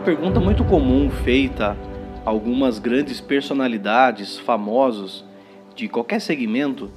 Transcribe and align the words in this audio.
pergunta 0.00 0.40
muito 0.40 0.64
comum 0.64 1.10
feita 1.10 1.76
a 2.24 2.30
algumas 2.30 2.78
grandes 2.78 3.20
personalidades, 3.20 4.38
famosos 4.38 5.24
de 5.74 5.88
qualquer 5.88 6.22
segmento, 6.22 6.90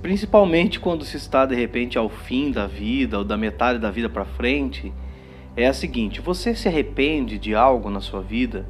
principalmente 0.00 0.78
quando 0.78 1.04
se 1.04 1.16
está 1.16 1.44
de 1.44 1.56
repente 1.56 1.98
ao 1.98 2.08
fim 2.08 2.52
da 2.52 2.66
vida 2.68 3.18
ou 3.18 3.24
da 3.24 3.36
metade 3.36 3.80
da 3.80 3.90
vida 3.90 4.08
para 4.08 4.24
frente, 4.24 4.92
é 5.56 5.66
a 5.66 5.72
seguinte: 5.72 6.20
você 6.20 6.54
se 6.54 6.68
arrepende 6.68 7.38
de 7.38 7.56
algo 7.56 7.90
na 7.90 8.00
sua 8.00 8.22
vida? 8.22 8.66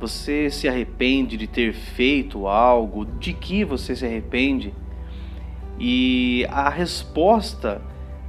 Você 0.00 0.50
se 0.50 0.68
arrepende 0.68 1.36
de 1.36 1.46
ter 1.46 1.72
feito 1.72 2.48
algo? 2.48 3.04
De 3.04 3.32
que 3.32 3.64
você 3.64 3.94
se 3.94 4.04
arrepende? 4.04 4.74
E 5.78 6.44
a 6.50 6.68
resposta 6.68 7.80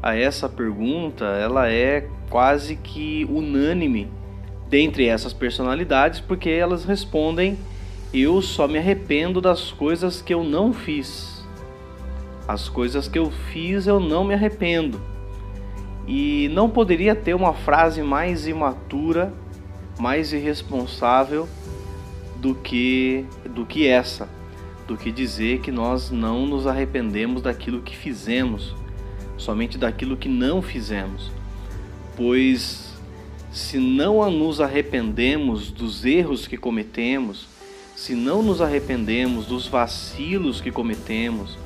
a 0.02 0.16
essa 0.16 0.48
pergunta, 0.48 1.26
ela 1.26 1.70
é 1.70 2.08
quase 2.30 2.76
que 2.76 3.26
unânime 3.26 4.17
dentre 4.70 5.08
essas 5.08 5.34
personalidades, 5.34 6.20
porque 6.20 6.50
elas 6.50 6.86
respondem: 6.86 7.58
eu 8.14 8.42
só 8.42 8.68
me 8.68 8.78
arrependo 8.78 9.42
das 9.42 9.72
coisas 9.72 10.22
que 10.22 10.34
eu 10.34 10.44
não 10.44 10.74
fiz. 10.74 11.46
As 12.48 12.70
coisas 12.70 13.08
que 13.08 13.20
eu 13.20 13.30
fiz 13.30 13.88
eu 13.88 14.00
não 14.00 14.24
me 14.24 14.34
arrependo. 14.34 15.02
E 16.08 16.50
não 16.54 16.70
poderia 16.70 17.14
ter 17.14 17.34
uma 17.34 17.54
frase 17.54 18.02
mais 18.02 18.48
imatura, 18.48 19.34
mais 20.00 20.32
irresponsável 20.32 21.48
do 22.38 22.56
que 22.56 23.26
do 23.50 23.66
que 23.66 23.86
essa, 23.86 24.30
do 24.88 24.96
que 24.96 25.12
dizer 25.12 25.60
que 25.60 25.72
nós 25.72 26.10
não 26.10 26.46
nos 26.46 26.66
arrependemos 26.66 27.42
daquilo 27.42 27.82
que 27.82 27.98
fizemos, 27.98 28.74
somente 29.38 29.78
daquilo 29.78 30.16
que 30.16 30.30
não 30.30 30.62
fizemos. 30.62 31.30
Pois 32.16 32.87
se 33.58 33.80
não 33.80 34.30
nos 34.30 34.62
arrependemos 34.62 35.72
dos 35.72 36.06
erros 36.06 36.46
que 36.46 36.58
cometemos, 36.58 37.48
se 37.96 38.14
não 38.14 38.44
nos 38.44 38.62
arrependemos 38.62 39.48
dos 39.48 39.68
vacilos 39.68 40.62
que 40.62 40.70
cometemos, 40.70 41.58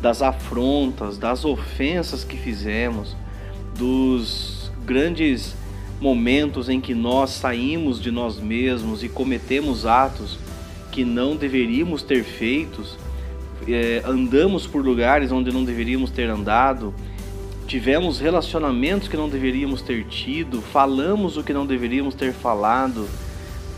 das 0.00 0.22
afrontas, 0.22 1.18
das 1.18 1.44
ofensas 1.44 2.24
que 2.24 2.38
fizemos, 2.38 3.14
dos 3.78 4.72
grandes 4.86 5.54
momentos 6.00 6.70
em 6.70 6.80
que 6.80 6.94
nós 6.94 7.30
saímos 7.30 8.00
de 8.00 8.10
nós 8.10 8.40
mesmos 8.40 9.04
e 9.04 9.08
cometemos 9.08 9.84
atos 9.84 10.38
que 10.90 11.04
não 11.04 11.36
deveríamos 11.36 12.02
ter 12.02 12.24
feitos, 12.24 12.96
é, 13.68 14.02
andamos 14.06 14.66
por 14.66 14.82
lugares 14.82 15.30
onde 15.30 15.52
não 15.52 15.64
deveríamos 15.64 16.10
ter 16.10 16.30
andado, 16.30 16.94
tivemos 17.66 18.20
relacionamentos 18.20 19.08
que 19.08 19.16
não 19.16 19.28
deveríamos 19.28 19.82
ter 19.82 20.04
tido, 20.04 20.62
falamos 20.62 21.36
o 21.36 21.42
que 21.42 21.52
não 21.52 21.66
deveríamos 21.66 22.14
ter 22.14 22.32
falado, 22.32 23.08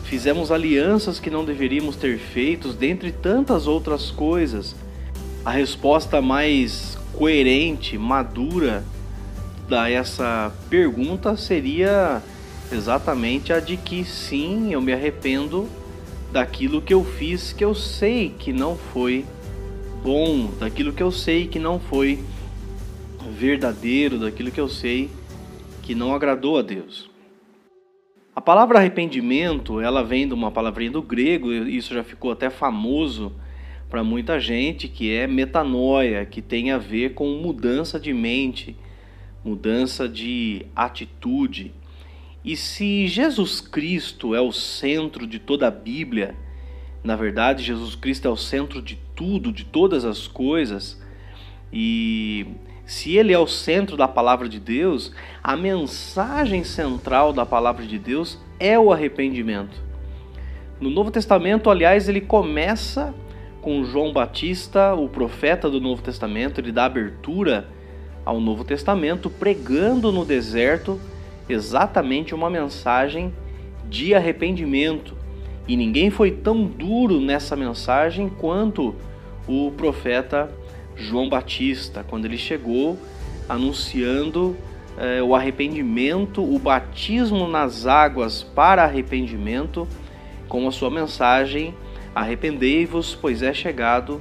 fizemos 0.05 0.53
alianças 0.53 1.19
que 1.19 1.31
não 1.31 1.45
deveríamos 1.45 1.97
ter 1.97 2.19
feito, 2.19 2.73
dentre 2.73 3.11
tantas 3.11 3.67
outras 3.67 4.11
coisas. 4.11 4.77
A 5.45 5.51
resposta 5.51 6.21
mais 6.21 6.99
coerente, 7.15 7.97
madura 7.97 8.85
da 9.67 9.91
essa 9.91 10.53
pergunta 10.69 11.37
seria 11.37 12.23
exatamente 12.71 13.53
a 13.53 13.61
de 13.61 13.77
que 13.77 14.05
sim, 14.05 14.73
eu 14.73 14.81
me 14.81 14.93
arrependo 14.93 15.69
daquilo 16.31 16.83
que 16.83 16.93
eu 16.93 17.03
fiz 17.05 17.55
que 17.55 17.65
eu 17.65 17.75
sei 17.75 18.35
que 18.39 18.53
não 18.53 18.77
foi 18.77 19.25
bom, 20.03 20.51
daquilo 20.59 20.93
que 20.93 21.03
eu 21.03 21.11
sei 21.11 21.47
que 21.47 21.59
não 21.59 21.81
foi 21.81 22.23
verdadeiro, 23.33 24.19
daquilo 24.19 24.51
que 24.51 24.61
eu 24.61 24.69
sei 24.69 25.11
que 25.83 25.95
não 25.95 26.15
agradou 26.15 26.59
a 26.59 26.63
Deus. 26.63 27.11
A 28.37 28.41
palavra 28.41 28.79
arrependimento, 28.79 29.81
ela 29.81 30.05
vem 30.05 30.29
de 30.29 30.35
uma 30.35 30.51
palavrinha 30.51 30.91
do 30.91 31.03
grego, 31.03 31.53
isso 31.53 31.93
já 31.93 32.05
ficou 32.05 32.31
até 32.31 32.51
famoso 32.51 33.33
para 33.89 34.05
muita 34.05 34.39
gente, 34.39 34.87
que 34.87 35.11
é 35.11 35.27
metanoia, 35.27 36.25
que 36.25 36.43
tem 36.43 36.71
a 36.71 36.79
ver 36.79 37.15
com 37.15 37.27
mudança 37.39 37.99
de 37.99 38.13
mente, 38.13 38.77
mudança 39.45 40.09
de 40.09 40.67
atitude. 40.77 41.73
E 42.45 42.55
se 42.55 43.09
Jesus 43.09 43.61
Cristo 43.61 44.35
é 44.35 44.41
o 44.41 44.53
centro 44.53 45.27
de 45.27 45.39
toda 45.39 45.67
a 45.67 45.71
Bíblia, 45.71 46.37
na 47.03 47.17
verdade, 47.17 47.65
Jesus 47.65 47.95
Cristo 47.95 48.29
é 48.29 48.31
o 48.31 48.37
centro 48.37 48.83
de 48.83 48.99
tudo, 49.17 49.51
de 49.51 49.65
todas 49.65 50.05
as 50.05 50.29
coisas, 50.29 51.03
e 51.73 52.47
se 52.89 53.19
ele 53.19 53.35
é 53.35 53.39
o 53.39 53.47
centro 53.47 53.99
da 53.99 54.09
palavra 54.09 54.49
de 54.49 54.59
Deus, 54.59 55.13
a 55.45 55.55
mensagem 55.55 56.65
central 56.65 57.35
da 57.35 57.45
palavra 57.45 57.85
de 57.85 57.99
Deus 57.99 58.39
é 58.59 58.79
o 58.79 58.91
arrependimento. 58.91 59.79
No 60.81 60.89
Novo 60.89 61.11
Testamento, 61.11 61.69
aliás, 61.69 62.09
ele 62.09 62.23
começa 62.23 63.15
com 63.61 63.85
João 63.85 64.11
Batista, 64.11 64.95
o 64.95 65.07
profeta 65.07 65.69
do 65.69 65.79
Novo 65.79 66.01
Testamento, 66.01 66.63
ele 66.63 66.73
dá 66.73 66.87
abertura 66.87 67.69
ao 68.25 68.41
Novo 68.41 68.65
Testamento, 68.65 69.29
pregando 69.29 70.11
no 70.11 70.25
deserto 70.25 70.99
exatamente 71.47 72.35
uma 72.35 72.49
mensagem 72.49 73.35
de 73.87 74.15
arrependimento. 74.15 75.15
E 75.69 75.77
ninguém 75.77 76.09
foi 76.09 76.31
tão 76.31 76.65
duro 76.65 77.21
nessa 77.21 77.55
mensagem 77.55 78.31
quanto 78.31 78.95
o 79.47 79.71
profeta 79.73 80.51
João 80.99 81.29
Batista, 81.29 82.05
quando 82.07 82.25
ele 82.25 82.37
chegou 82.37 82.99
anunciando 83.49 84.57
eh, 84.99 85.23
o 85.23 85.35
arrependimento, 85.35 86.43
o 86.43 86.59
batismo 86.59 87.47
nas 87.47 87.87
águas 87.87 88.43
para 88.43 88.85
arrependimento, 88.85 89.87
com 90.49 90.67
a 90.67 90.73
sua 90.73 90.91
mensagem: 90.91 91.75
Arrependei-vos, 92.15 93.15
pois 93.15 93.43
é 93.43 93.55
chegado 93.55 94.21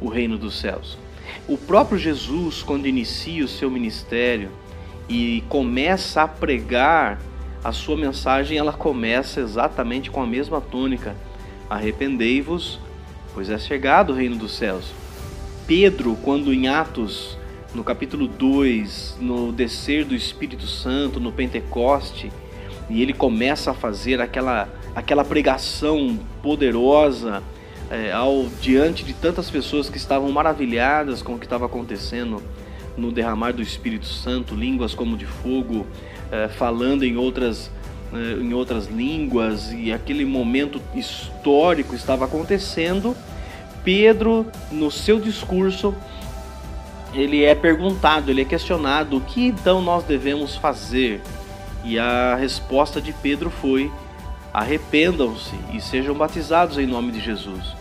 o 0.00 0.08
reino 0.08 0.36
dos 0.36 0.58
céus. 0.58 0.98
O 1.46 1.56
próprio 1.56 1.98
Jesus, 1.98 2.62
quando 2.62 2.86
inicia 2.86 3.44
o 3.44 3.48
seu 3.48 3.70
ministério 3.70 4.50
e 5.08 5.44
começa 5.48 6.22
a 6.22 6.28
pregar 6.28 7.20
a 7.62 7.72
sua 7.72 7.96
mensagem, 7.96 8.58
ela 8.58 8.72
começa 8.72 9.40
exatamente 9.40 10.10
com 10.10 10.22
a 10.22 10.26
mesma 10.26 10.60
tônica: 10.60 11.14
Arrependei-vos, 11.68 12.80
pois 13.32 13.48
é 13.48 13.58
chegado 13.58 14.10
o 14.10 14.16
reino 14.16 14.36
dos 14.36 14.56
céus. 14.56 14.92
Pedro, 15.70 16.18
quando 16.20 16.52
em 16.52 16.66
Atos, 16.66 17.38
no 17.72 17.84
capítulo 17.84 18.26
2, 18.26 19.18
no 19.20 19.52
descer 19.52 20.04
do 20.04 20.16
Espírito 20.16 20.66
Santo, 20.66 21.20
no 21.20 21.30
Pentecoste, 21.30 22.32
e 22.88 23.00
ele 23.00 23.12
começa 23.12 23.70
a 23.70 23.74
fazer 23.74 24.20
aquela, 24.20 24.68
aquela 24.96 25.24
pregação 25.24 26.18
poderosa, 26.42 27.40
é, 27.88 28.10
ao 28.10 28.48
diante 28.60 29.04
de 29.04 29.14
tantas 29.14 29.48
pessoas 29.48 29.88
que 29.88 29.96
estavam 29.96 30.32
maravilhadas 30.32 31.22
com 31.22 31.34
o 31.34 31.38
que 31.38 31.46
estava 31.46 31.66
acontecendo 31.66 32.42
no 32.96 33.12
derramar 33.12 33.52
do 33.52 33.62
Espírito 33.62 34.06
Santo, 34.06 34.56
línguas 34.56 34.92
como 34.92 35.16
de 35.16 35.26
fogo, 35.26 35.86
é, 36.32 36.48
falando 36.48 37.04
em 37.04 37.16
outras 37.16 37.70
é, 38.12 38.42
em 38.42 38.52
outras 38.52 38.88
línguas 38.88 39.70
e 39.72 39.92
aquele 39.92 40.24
momento 40.24 40.82
histórico 40.96 41.94
estava 41.94 42.24
acontecendo. 42.24 43.16
Pedro, 43.84 44.46
no 44.70 44.90
seu 44.90 45.18
discurso, 45.20 45.94
ele 47.12 47.44
é 47.44 47.54
perguntado, 47.54 48.30
ele 48.30 48.42
é 48.42 48.44
questionado 48.44 49.16
o 49.16 49.20
que 49.20 49.46
então 49.46 49.82
nós 49.82 50.04
devemos 50.04 50.56
fazer. 50.56 51.20
E 51.84 51.98
a 51.98 52.34
resposta 52.36 53.00
de 53.00 53.12
Pedro 53.12 53.50
foi: 53.50 53.90
arrependam-se 54.52 55.54
e 55.72 55.80
sejam 55.80 56.14
batizados 56.14 56.78
em 56.78 56.86
nome 56.86 57.12
de 57.12 57.20
Jesus. 57.20 57.74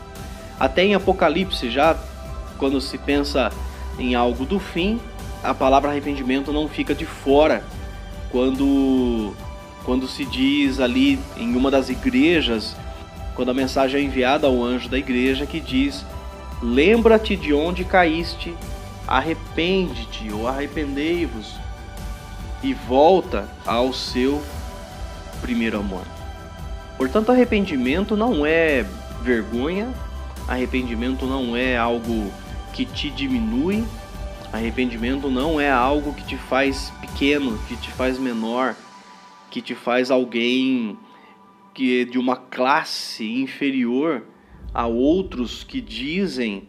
Até 0.59 0.83
em 0.83 0.95
Apocalipse, 0.95 1.69
já 1.69 1.97
quando 2.57 2.81
se 2.81 2.97
pensa 2.97 3.51
em 3.97 4.15
algo 4.15 4.45
do 4.45 4.59
fim, 4.59 4.99
a 5.43 5.53
palavra 5.53 5.89
arrependimento 5.89 6.51
não 6.51 6.67
fica 6.67 6.93
de 6.93 7.05
fora. 7.05 7.63
Quando, 8.31 9.33
quando 9.83 10.07
se 10.07 10.25
diz 10.25 10.79
ali 10.79 11.19
em 11.37 11.55
uma 11.55 11.71
das 11.71 11.89
igrejas, 11.89 12.75
quando 13.39 13.51
a 13.51 13.53
mensagem 13.53 14.01
é 14.01 14.03
enviada 14.03 14.47
ao 14.47 14.61
anjo 14.61 14.89
da 14.89 14.97
igreja 14.97 15.45
que 15.45 15.61
diz: 15.61 16.05
Lembra-te 16.61 17.37
de 17.37 17.53
onde 17.53 17.85
caíste, 17.85 18.53
arrepende-te 19.07 20.29
ou 20.29 20.45
arrependei-vos 20.45 21.55
e 22.61 22.73
volta 22.73 23.47
ao 23.65 23.93
seu 23.93 24.43
primeiro 25.41 25.79
amor. 25.79 26.03
Portanto, 26.97 27.31
arrependimento 27.31 28.17
não 28.17 28.45
é 28.45 28.85
vergonha, 29.23 29.87
Arrependimento 30.45 31.25
não 31.25 31.55
é 31.55 31.77
algo 31.77 32.33
que 32.73 32.83
te 32.83 33.09
diminui, 33.09 33.85
arrependimento 34.51 35.29
não 35.29 35.61
é 35.61 35.71
algo 35.71 36.11
que 36.11 36.25
te 36.25 36.35
faz 36.35 36.91
pequeno, 36.99 37.57
que 37.69 37.77
te 37.77 37.89
faz 37.91 38.19
menor, 38.19 38.75
que 39.49 39.61
te 39.61 39.75
faz 39.75 40.11
alguém 40.11 40.97
que 41.73 42.01
é 42.01 42.05
de 42.05 42.17
uma 42.17 42.35
classe 42.35 43.25
inferior 43.25 44.23
a 44.73 44.85
outros 44.87 45.63
que 45.63 45.81
dizem 45.81 46.67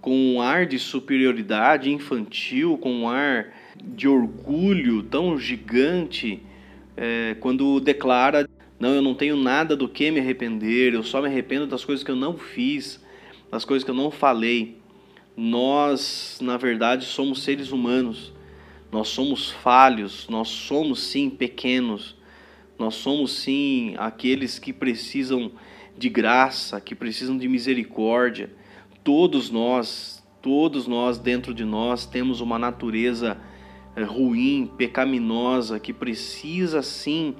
com 0.00 0.34
um 0.34 0.40
ar 0.40 0.66
de 0.66 0.78
superioridade 0.78 1.90
infantil, 1.90 2.78
com 2.78 2.92
um 2.92 3.08
ar 3.08 3.52
de 3.84 4.06
orgulho 4.06 5.02
tão 5.02 5.38
gigante 5.38 6.42
é, 6.96 7.36
quando 7.40 7.80
declara: 7.80 8.48
Não, 8.78 8.94
eu 8.94 9.02
não 9.02 9.14
tenho 9.14 9.36
nada 9.36 9.76
do 9.76 9.88
que 9.88 10.10
me 10.10 10.20
arrepender, 10.20 10.94
eu 10.94 11.02
só 11.02 11.20
me 11.20 11.28
arrependo 11.28 11.66
das 11.66 11.84
coisas 11.84 12.04
que 12.04 12.10
eu 12.10 12.16
não 12.16 12.36
fiz, 12.38 13.04
das 13.50 13.64
coisas 13.64 13.84
que 13.84 13.90
eu 13.90 13.94
não 13.94 14.10
falei. 14.10 14.78
Nós, 15.36 16.38
na 16.40 16.56
verdade, 16.56 17.04
somos 17.04 17.42
seres 17.42 17.70
humanos, 17.70 18.32
nós 18.90 19.08
somos 19.08 19.50
falhos, 19.50 20.26
nós 20.30 20.48
somos 20.48 21.00
sim 21.00 21.28
pequenos, 21.28 22.15
nós 22.78 22.94
somos 22.94 23.32
sim 23.32 23.94
aqueles 23.98 24.58
que 24.58 24.72
precisam 24.72 25.50
de 25.96 26.08
graça, 26.08 26.80
que 26.80 26.94
precisam 26.94 27.38
de 27.38 27.48
misericórdia. 27.48 28.50
Todos 29.02 29.50
nós, 29.50 30.22
todos 30.42 30.86
nós 30.86 31.18
dentro 31.18 31.54
de 31.54 31.64
nós 31.64 32.04
temos 32.04 32.40
uma 32.40 32.58
natureza 32.58 33.38
é, 33.94 34.02
ruim, 34.02 34.70
pecaminosa, 34.76 35.80
que 35.80 35.92
precisa 35.92 36.82
sim 36.82 37.34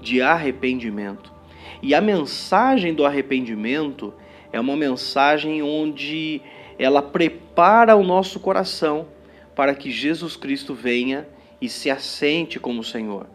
de 0.00 0.20
arrependimento. 0.20 1.32
E 1.80 1.94
a 1.94 2.00
mensagem 2.00 2.92
do 2.92 3.06
arrependimento 3.06 4.12
é 4.52 4.60
uma 4.60 4.76
mensagem 4.76 5.62
onde 5.62 6.42
ela 6.78 7.00
prepara 7.00 7.96
o 7.96 8.02
nosso 8.02 8.38
coração 8.40 9.06
para 9.54 9.74
que 9.74 9.90
Jesus 9.90 10.36
Cristo 10.36 10.74
venha 10.74 11.26
e 11.60 11.68
se 11.68 11.90
assente 11.90 12.58
como 12.58 12.84
Senhor. 12.84 13.26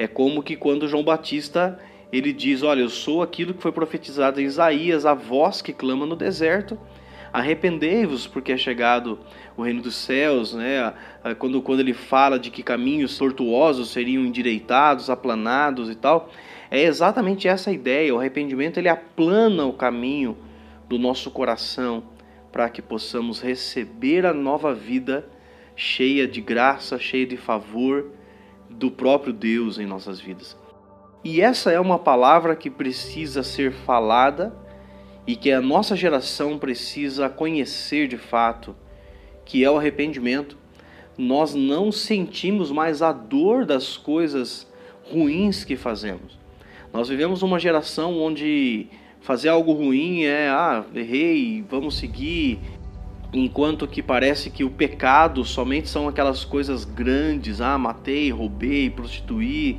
É 0.00 0.06
como 0.06 0.42
que 0.42 0.56
quando 0.56 0.88
João 0.88 1.04
Batista 1.04 1.78
ele 2.10 2.32
diz: 2.32 2.62
Olha, 2.62 2.80
eu 2.80 2.88
sou 2.88 3.22
aquilo 3.22 3.52
que 3.52 3.60
foi 3.60 3.70
profetizado 3.70 4.40
em 4.40 4.44
Isaías, 4.44 5.04
a 5.04 5.12
voz 5.12 5.60
que 5.60 5.74
clama 5.74 6.06
no 6.06 6.16
deserto. 6.16 6.78
Arrependei-vos, 7.30 8.26
porque 8.26 8.50
é 8.50 8.56
chegado 8.56 9.18
o 9.58 9.62
reino 9.62 9.82
dos 9.82 9.94
céus, 9.94 10.54
né? 10.54 10.94
Quando, 11.38 11.60
quando 11.60 11.80
ele 11.80 11.92
fala 11.92 12.38
de 12.38 12.50
que 12.50 12.62
caminhos 12.62 13.18
tortuosos 13.18 13.90
seriam 13.90 14.24
endireitados, 14.24 15.10
aplanados 15.10 15.90
e 15.90 15.94
tal, 15.94 16.30
é 16.70 16.82
exatamente 16.82 17.46
essa 17.46 17.70
ideia. 17.70 18.14
O 18.14 18.18
arrependimento 18.18 18.78
ele 18.78 18.88
aplana 18.88 19.66
o 19.66 19.74
caminho 19.74 20.34
do 20.88 20.98
nosso 20.98 21.30
coração 21.30 22.04
para 22.50 22.70
que 22.70 22.80
possamos 22.80 23.42
receber 23.42 24.24
a 24.24 24.32
nova 24.32 24.72
vida 24.72 25.28
cheia 25.76 26.26
de 26.26 26.40
graça, 26.40 26.98
cheia 26.98 27.26
de 27.26 27.36
favor 27.36 28.18
do 28.70 28.90
próprio 28.90 29.32
Deus 29.32 29.78
em 29.78 29.86
nossas 29.86 30.20
vidas. 30.20 30.56
E 31.22 31.40
essa 31.40 31.70
é 31.70 31.78
uma 31.78 31.98
palavra 31.98 32.56
que 32.56 32.70
precisa 32.70 33.42
ser 33.42 33.72
falada 33.72 34.54
e 35.26 35.36
que 35.36 35.52
a 35.52 35.60
nossa 35.60 35.94
geração 35.94 36.58
precisa 36.58 37.28
conhecer 37.28 38.08
de 38.08 38.16
fato, 38.16 38.74
que 39.44 39.62
é 39.64 39.70
o 39.70 39.76
arrependimento. 39.76 40.56
Nós 41.18 41.54
não 41.54 41.92
sentimos 41.92 42.70
mais 42.70 43.02
a 43.02 43.12
dor 43.12 43.66
das 43.66 43.96
coisas 43.96 44.66
ruins 45.12 45.64
que 45.64 45.76
fazemos. 45.76 46.38
Nós 46.92 47.08
vivemos 47.08 47.42
uma 47.42 47.58
geração 47.58 48.18
onde 48.18 48.88
fazer 49.20 49.50
algo 49.50 49.72
ruim 49.72 50.24
é, 50.24 50.48
ah, 50.48 50.84
errei, 50.94 51.62
vamos 51.68 51.98
seguir, 51.98 52.58
enquanto 53.32 53.86
que 53.86 54.02
parece 54.02 54.50
que 54.50 54.64
o 54.64 54.70
pecado 54.70 55.44
somente 55.44 55.88
são 55.88 56.08
aquelas 56.08 56.44
coisas 56.44 56.84
grandes, 56.84 57.60
ah, 57.60 57.78
matei, 57.78 58.30
roubei, 58.30 58.90
prostituí, 58.90 59.78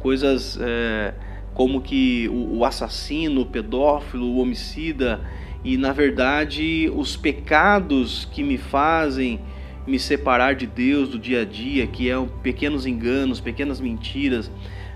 coisas 0.00 0.58
é, 0.60 1.14
como 1.54 1.80
que 1.80 2.28
o, 2.28 2.58
o 2.58 2.64
assassino, 2.64 3.42
o 3.42 3.46
pedófilo, 3.46 4.26
o 4.26 4.38
homicida, 4.38 5.20
e 5.64 5.76
na 5.76 5.92
verdade 5.92 6.90
os 6.94 7.16
pecados 7.16 8.28
que 8.30 8.42
me 8.42 8.56
fazem 8.56 9.40
me 9.86 9.98
separar 9.98 10.54
de 10.54 10.66
Deus 10.66 11.08
do 11.08 11.18
dia 11.18 11.42
a 11.42 11.44
dia, 11.44 11.86
que 11.86 12.10
é 12.10 12.14
pequenos 12.42 12.86
enganos, 12.86 13.40
pequenas 13.40 13.80
mentiras, 13.80 14.50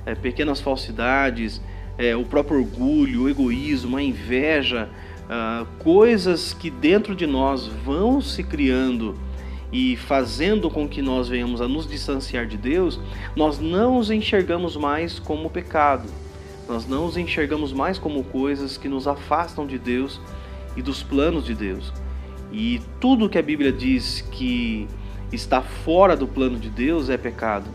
é, 0.05 0.15
pequenas 0.15 0.61
falsidades, 0.61 1.61
é, 1.97 2.15
o 2.15 2.25
próprio 2.25 2.59
orgulho, 2.59 3.23
o 3.23 3.29
egoísmo, 3.29 3.97
a 3.97 4.03
inveja, 4.03 4.89
ah, 5.29 5.67
coisas 5.79 6.53
que 6.53 6.71
dentro 6.71 7.15
de 7.15 7.27
nós 7.27 7.67
vão 7.67 8.21
se 8.21 8.43
criando 8.43 9.15
e 9.73 9.97
fazendo 9.97 10.71
com 10.71 10.89
que 10.89 11.03
nós 11.03 11.29
venhamos 11.29 11.61
a 11.61 11.67
nos 11.67 11.87
distanciar 11.87 12.47
de 12.47 12.57
Deus, 12.57 13.01
nós 13.35 13.59
não 13.59 13.99
os 13.99 14.11
enxergamos 14.11 14.77
mais 14.77 15.19
como 15.19 15.51
pecado 15.51 16.09
nós 16.69 16.87
não 16.87 17.07
os 17.07 17.17
enxergamos 17.17 17.73
mais 17.73 17.99
como 17.99 18.25
coisas 18.25 18.77
que 18.77 18.89
nos 18.89 19.07
afastam 19.07 19.67
de 19.67 19.79
Deus 19.79 20.21
e 20.77 20.83
dos 20.83 21.03
planos 21.03 21.45
de 21.45 21.55
Deus. 21.55 21.93
E 22.51 22.81
tudo 23.01 23.29
que 23.29 23.39
a 23.39 23.43
Bíblia 23.43 23.73
diz 23.73 24.23
que 24.33 24.89
está 25.33 25.61
fora 25.61 26.17
do 26.17 26.27
plano 26.27 26.59
de 26.59 26.71
Deus 26.71 27.11
é 27.11 27.17
pecado. 27.17 27.69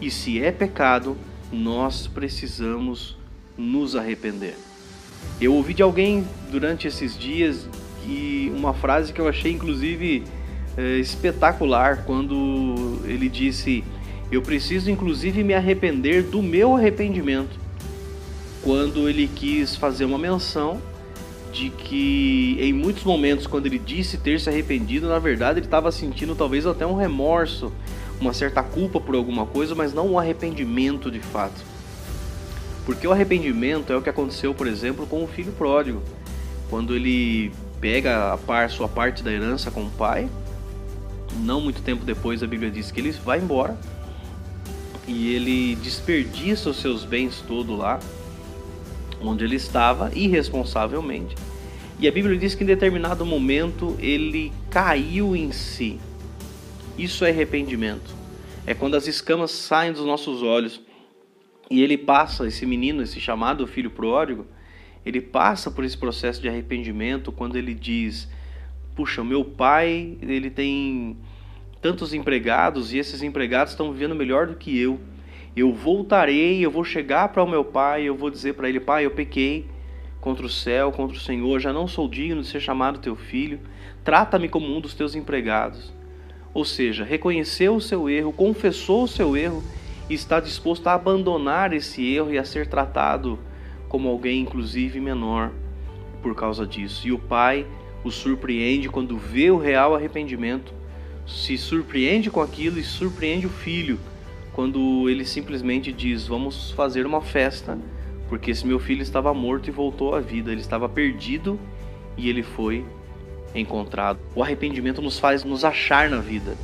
E 0.00 0.10
se 0.10 0.40
é 0.42 0.50
pecado, 0.50 1.16
nós 1.52 2.06
precisamos 2.06 3.16
nos 3.56 3.94
arrepender. 3.96 4.56
Eu 5.40 5.54
ouvi 5.54 5.74
de 5.74 5.82
alguém 5.82 6.24
durante 6.50 6.86
esses 6.86 7.18
dias 7.18 7.68
e 8.06 8.52
uma 8.56 8.72
frase 8.72 9.12
que 9.12 9.20
eu 9.20 9.28
achei 9.28 9.52
inclusive 9.52 10.24
é, 10.76 10.98
espetacular 10.98 12.04
quando 12.04 13.00
ele 13.04 13.28
disse: 13.28 13.84
Eu 14.30 14.42
preciso 14.42 14.90
inclusive 14.90 15.42
me 15.42 15.54
arrepender 15.54 16.22
do 16.22 16.42
meu 16.42 16.76
arrependimento 16.76 17.66
quando 18.62 19.08
ele 19.08 19.28
quis 19.32 19.76
fazer 19.76 20.04
uma 20.04 20.18
menção 20.18 20.80
de 21.52 21.70
que 21.70 22.58
em 22.60 22.72
muitos 22.72 23.04
momentos, 23.04 23.46
quando 23.46 23.66
ele 23.66 23.78
disse 23.78 24.18
ter 24.18 24.40
se 24.40 24.48
arrependido, 24.48 25.08
na 25.08 25.18
verdade 25.18 25.60
ele 25.60 25.66
estava 25.66 25.90
sentindo 25.92 26.34
talvez 26.34 26.66
até 26.66 26.86
um 26.86 26.96
remorso, 26.96 27.72
uma 28.20 28.32
certa 28.32 28.62
culpa 28.62 29.00
por 29.00 29.14
alguma 29.14 29.46
coisa, 29.46 29.74
mas 29.74 29.94
não 29.94 30.08
um 30.12 30.18
arrependimento 30.18 31.10
de 31.10 31.20
fato. 31.20 31.75
Porque 32.86 33.06
o 33.06 33.12
arrependimento 33.12 33.92
é 33.92 33.96
o 33.96 34.00
que 34.00 34.08
aconteceu, 34.08 34.54
por 34.54 34.66
exemplo, 34.66 35.06
com 35.06 35.22
o 35.22 35.26
filho 35.26 35.52
pródigo, 35.52 36.00
quando 36.70 36.94
ele 36.94 37.52
pega 37.80 38.32
a 38.32 38.38
par, 38.38 38.70
sua 38.70 38.88
parte 38.88 39.22
da 39.22 39.32
herança 39.32 39.70
com 39.70 39.82
o 39.82 39.90
pai. 39.90 40.28
Não 41.40 41.60
muito 41.60 41.82
tempo 41.82 42.04
depois, 42.04 42.42
a 42.42 42.46
Bíblia 42.46 42.70
diz 42.70 42.90
que 42.90 43.00
ele 43.00 43.10
vai 43.10 43.40
embora 43.40 43.76
e 45.06 45.34
ele 45.34 45.76
desperdiça 45.76 46.70
os 46.70 46.78
seus 46.78 47.04
bens 47.04 47.42
todo 47.46 47.76
lá 47.76 48.00
onde 49.20 49.44
ele 49.44 49.56
estava 49.56 50.10
irresponsavelmente. 50.14 51.34
E 51.98 52.06
a 52.06 52.12
Bíblia 52.12 52.36
diz 52.38 52.54
que 52.54 52.62
em 52.62 52.66
determinado 52.66 53.24
momento 53.24 53.96
ele 53.98 54.52
caiu 54.70 55.34
em 55.34 55.50
si. 55.52 55.98
Isso 56.98 57.24
é 57.24 57.30
arrependimento. 57.30 58.14
É 58.66 58.74
quando 58.74 58.96
as 58.96 59.06
escamas 59.06 59.50
saem 59.50 59.92
dos 59.92 60.04
nossos 60.04 60.42
olhos 60.42 60.80
e 61.70 61.82
ele 61.82 61.98
passa, 61.98 62.46
esse 62.46 62.64
menino, 62.64 63.02
esse 63.02 63.20
chamado 63.20 63.66
filho 63.66 63.90
pródigo, 63.90 64.46
ele 65.04 65.20
passa 65.20 65.70
por 65.70 65.84
esse 65.84 65.96
processo 65.96 66.40
de 66.40 66.48
arrependimento 66.48 67.30
quando 67.32 67.56
ele 67.56 67.74
diz: 67.74 68.28
Puxa, 68.94 69.22
meu 69.22 69.44
pai, 69.44 70.16
ele 70.20 70.50
tem 70.50 71.16
tantos 71.80 72.12
empregados 72.12 72.92
e 72.92 72.98
esses 72.98 73.22
empregados 73.22 73.72
estão 73.72 73.92
vivendo 73.92 74.14
melhor 74.14 74.46
do 74.46 74.56
que 74.56 74.78
eu 74.78 75.00
eu 75.56 75.72
voltarei, 75.72 76.62
eu 76.62 76.70
vou 76.70 76.84
chegar 76.84 77.30
para 77.30 77.42
o 77.42 77.48
meu 77.48 77.64
pai, 77.64 78.02
eu 78.04 78.14
vou 78.14 78.28
dizer 78.28 78.54
para 78.54 78.68
ele: 78.68 78.78
Pai, 78.78 79.06
eu 79.06 79.10
pequei 79.10 79.66
contra 80.20 80.44
o 80.44 80.50
céu, 80.50 80.92
contra 80.92 81.16
o 81.16 81.20
Senhor, 81.20 81.58
já 81.58 81.72
não 81.72 81.88
sou 81.88 82.06
digno 82.06 82.42
de 82.42 82.48
ser 82.48 82.60
chamado 82.60 82.98
teu 82.98 83.16
filho, 83.16 83.58
trata-me 84.04 84.48
como 84.50 84.66
um 84.66 84.80
dos 84.80 84.92
teus 84.92 85.14
empregados. 85.14 85.94
Ou 86.52 86.64
seja, 86.64 87.04
reconheceu 87.04 87.74
o 87.74 87.80
seu 87.80 88.08
erro, 88.08 88.32
confessou 88.32 89.04
o 89.04 89.08
seu 89.08 89.34
erro 89.34 89.62
está 90.14 90.40
disposto 90.40 90.86
a 90.86 90.94
abandonar 90.94 91.72
esse 91.72 92.06
erro 92.14 92.32
e 92.32 92.38
a 92.38 92.44
ser 92.44 92.66
tratado 92.66 93.38
como 93.88 94.08
alguém, 94.08 94.40
inclusive 94.40 95.00
menor, 95.00 95.50
por 96.22 96.34
causa 96.34 96.66
disso. 96.66 97.06
E 97.06 97.12
o 97.12 97.18
pai 97.18 97.66
o 98.06 98.10
surpreende 98.10 98.88
quando 98.88 99.18
vê 99.18 99.50
o 99.50 99.58
real 99.58 99.94
arrependimento, 99.94 100.72
se 101.26 101.58
surpreende 101.58 102.30
com 102.30 102.40
aquilo 102.40 102.78
e 102.78 102.84
surpreende 102.84 103.46
o 103.46 103.50
filho 103.50 103.98
quando 104.52 105.10
ele 105.10 105.24
simplesmente 105.24 105.92
diz: 105.92 106.26
Vamos 106.26 106.70
fazer 106.70 107.04
uma 107.04 107.20
festa, 107.20 107.76
porque 108.28 108.52
esse 108.52 108.66
meu 108.66 108.78
filho 108.78 109.02
estava 109.02 109.34
morto 109.34 109.68
e 109.68 109.72
voltou 109.72 110.14
à 110.14 110.20
vida, 110.20 110.52
ele 110.52 110.60
estava 110.60 110.88
perdido 110.88 111.58
e 112.16 112.28
ele 112.28 112.42
foi 112.42 112.84
encontrado. 113.54 114.18
O 114.34 114.42
arrependimento 114.42 115.02
nos 115.02 115.18
faz 115.18 115.42
nos 115.42 115.64
achar 115.64 116.08
na 116.08 116.18
vida, 116.18 116.56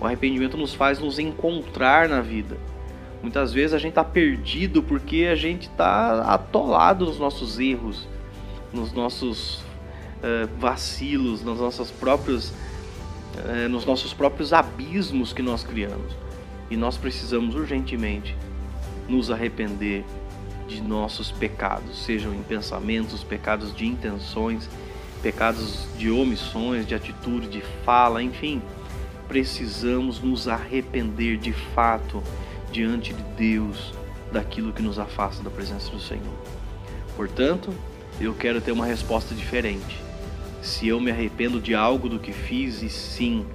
o 0.00 0.06
arrependimento 0.06 0.56
nos 0.56 0.74
faz 0.74 0.98
nos 0.98 1.18
encontrar 1.18 2.08
na 2.08 2.20
vida. 2.20 2.56
Muitas 3.22 3.52
vezes 3.52 3.74
a 3.74 3.78
gente 3.78 3.90
está 3.90 4.04
perdido 4.04 4.82
porque 4.82 5.28
a 5.30 5.34
gente 5.34 5.68
está 5.68 6.32
atolado 6.32 7.06
nos 7.06 7.18
nossos 7.18 7.58
erros, 7.58 8.06
nos 8.72 8.92
nossos 8.92 9.58
uh, 10.18 10.48
vacilos, 10.58 11.42
nos 11.42 11.58
nossos 11.58 11.90
próprios, 11.90 12.50
uh, 12.50 13.68
nos 13.70 13.84
nossos 13.86 14.12
próprios 14.12 14.52
abismos 14.52 15.32
que 15.32 15.42
nós 15.42 15.64
criamos. 15.64 16.14
E 16.70 16.76
nós 16.76 16.96
precisamos 16.96 17.54
urgentemente 17.54 18.36
nos 19.08 19.30
arrepender 19.30 20.04
de 20.68 20.80
nossos 20.80 21.30
pecados, 21.30 22.04
sejam 22.04 22.34
em 22.34 22.42
pensamentos, 22.42 23.22
pecados 23.22 23.74
de 23.74 23.86
intenções, 23.86 24.68
pecados 25.22 25.86
de 25.96 26.10
omissões, 26.10 26.86
de 26.86 26.94
atitude, 26.94 27.48
de 27.48 27.62
fala, 27.84 28.22
enfim. 28.22 28.60
Precisamos 29.28 30.20
nos 30.20 30.48
arrepender 30.48 31.36
de 31.36 31.52
fato 31.52 32.22
diante 32.70 33.12
de 33.12 33.22
Deus 33.36 33.92
daquilo 34.32 34.72
que 34.72 34.82
nos 34.82 34.98
afasta 34.98 35.42
da 35.42 35.50
presença 35.50 35.90
do 35.90 36.00
Senhor. 36.00 36.34
Portanto, 37.16 37.72
eu 38.20 38.34
quero 38.34 38.60
ter 38.60 38.72
uma 38.72 38.86
resposta 38.86 39.34
diferente. 39.34 40.00
Se 40.62 40.88
eu 40.88 41.00
me 41.00 41.10
arrependo 41.10 41.60
de 41.60 41.74
algo 41.74 42.08
do 42.08 42.18
que 42.18 42.32
fiz, 42.32 42.82
e 42.82 42.88
sim, 42.88 43.46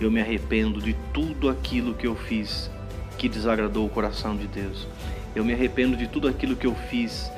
eu 0.00 0.10
me 0.10 0.20
arrependo 0.20 0.80
de 0.80 0.94
tudo 1.12 1.48
aquilo 1.48 1.94
que 1.94 2.06
eu 2.06 2.14
fiz 2.14 2.70
que 3.18 3.28
desagradou 3.28 3.86
o 3.86 3.90
coração 3.90 4.36
de 4.36 4.46
Deus. 4.46 4.86
Eu 5.34 5.44
me 5.44 5.52
arrependo 5.52 5.96
de 5.96 6.06
tudo 6.06 6.28
aquilo 6.28 6.56
que 6.56 6.66
eu 6.66 6.74
fiz 6.74 7.30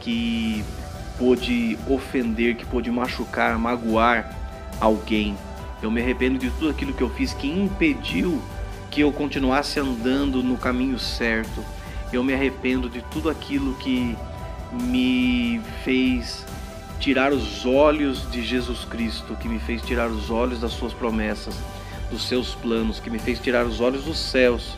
que 0.00 0.64
pôde 1.18 1.78
ofender, 1.88 2.56
que 2.56 2.64
pôde 2.64 2.90
machucar, 2.90 3.58
magoar 3.58 4.36
alguém. 4.80 5.36
Eu 5.82 5.90
me 5.90 6.00
arrependo 6.00 6.38
de 6.38 6.50
tudo 6.50 6.68
aquilo 6.68 6.92
que 6.92 7.02
eu 7.02 7.08
fiz 7.08 7.32
que 7.32 7.48
impediu 7.48 8.40
que 8.90 9.00
eu 9.00 9.12
continuasse 9.12 9.78
andando 9.78 10.42
no 10.42 10.58
caminho 10.58 10.98
certo. 10.98 11.64
Eu 12.12 12.24
me 12.24 12.34
arrependo 12.34 12.88
de 12.88 13.00
tudo 13.02 13.30
aquilo 13.30 13.74
que 13.74 14.16
me 14.72 15.60
fez 15.84 16.44
tirar 16.98 17.32
os 17.32 17.64
olhos 17.64 18.30
de 18.30 18.42
Jesus 18.44 18.84
Cristo, 18.84 19.36
que 19.36 19.48
me 19.48 19.58
fez 19.58 19.80
tirar 19.80 20.08
os 20.08 20.30
olhos 20.30 20.60
das 20.60 20.72
suas 20.72 20.92
promessas, 20.92 21.54
dos 22.10 22.28
seus 22.28 22.54
planos, 22.54 23.00
que 23.00 23.08
me 23.08 23.18
fez 23.18 23.38
tirar 23.38 23.64
os 23.64 23.80
olhos 23.80 24.04
dos 24.04 24.18
céus 24.18 24.76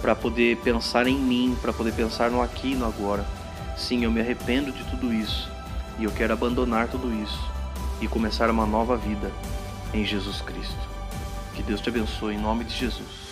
para 0.00 0.14
poder 0.14 0.58
pensar 0.58 1.06
em 1.06 1.16
mim, 1.16 1.56
para 1.60 1.72
poder 1.72 1.92
pensar 1.92 2.30
no 2.30 2.40
aqui 2.40 2.72
e 2.72 2.74
no 2.74 2.86
agora. 2.86 3.26
Sim, 3.76 4.04
eu 4.04 4.12
me 4.12 4.20
arrependo 4.20 4.70
de 4.70 4.84
tudo 4.84 5.12
isso 5.12 5.50
e 5.98 6.04
eu 6.04 6.10
quero 6.12 6.32
abandonar 6.32 6.88
tudo 6.88 7.12
isso 7.12 7.50
e 8.00 8.06
começar 8.06 8.48
uma 8.50 8.66
nova 8.66 8.96
vida 8.96 9.30
em 9.92 10.04
Jesus 10.04 10.40
Cristo. 10.40 10.76
Que 11.54 11.62
Deus 11.62 11.80
te 11.80 11.88
abençoe 11.88 12.34
em 12.34 12.38
nome 12.38 12.64
de 12.64 12.74
Jesus. 12.74 13.29